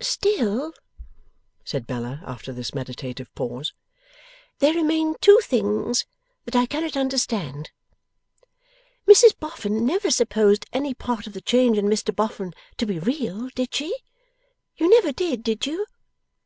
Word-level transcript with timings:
'Still,' 0.00 0.74
said 1.64 1.86
Bella, 1.86 2.20
after 2.26 2.52
this 2.52 2.74
meditative 2.74 3.34
pause, 3.34 3.72
'there 4.58 4.74
remain 4.74 5.14
two 5.22 5.40
things 5.42 6.04
that 6.44 6.54
I 6.54 6.66
cannot 6.66 6.94
understand. 6.94 7.70
Mrs 9.06 9.38
Boffin 9.40 9.86
never 9.86 10.10
supposed 10.10 10.66
any 10.74 10.92
part 10.92 11.26
of 11.26 11.32
the 11.32 11.40
change 11.40 11.78
in 11.78 11.86
Mr 11.86 12.14
Boffin 12.14 12.52
to 12.76 12.84
be 12.84 12.98
real; 12.98 13.48
did 13.54 13.74
she? 13.74 13.96
You 14.76 14.90
never 14.90 15.10
did; 15.10 15.42
did 15.42 15.64
you? 15.64 15.86